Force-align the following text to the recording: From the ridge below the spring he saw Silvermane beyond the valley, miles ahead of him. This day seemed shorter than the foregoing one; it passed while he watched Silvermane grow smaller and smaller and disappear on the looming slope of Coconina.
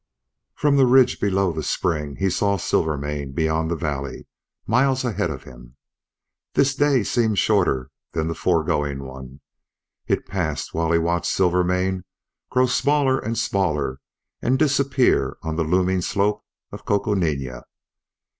From 0.55 0.77
the 0.77 0.87
ridge 0.87 1.19
below 1.19 1.51
the 1.53 1.61
spring 1.61 2.15
he 2.15 2.31
saw 2.31 2.57
Silvermane 2.57 3.33
beyond 3.33 3.69
the 3.69 3.75
valley, 3.75 4.25
miles 4.65 5.05
ahead 5.05 5.29
of 5.29 5.43
him. 5.43 5.75
This 6.55 6.73
day 6.73 7.03
seemed 7.03 7.37
shorter 7.37 7.91
than 8.13 8.27
the 8.27 8.33
foregoing 8.33 9.03
one; 9.03 9.41
it 10.07 10.25
passed 10.25 10.73
while 10.73 10.91
he 10.91 10.97
watched 10.97 11.31
Silvermane 11.31 12.03
grow 12.49 12.65
smaller 12.65 13.19
and 13.19 13.37
smaller 13.37 13.99
and 14.41 14.57
disappear 14.57 15.37
on 15.43 15.55
the 15.55 15.63
looming 15.63 16.01
slope 16.01 16.43
of 16.71 16.83
Coconina. 16.83 17.65